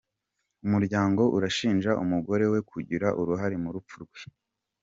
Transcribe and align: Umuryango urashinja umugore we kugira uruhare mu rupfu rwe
Umuryango 0.65 1.21
urashinja 1.37 1.91
umugore 2.03 2.45
we 2.51 2.59
kugira 2.71 3.07
uruhare 3.21 3.55
mu 3.63 3.69
rupfu 3.75 3.95
rwe 4.05 4.19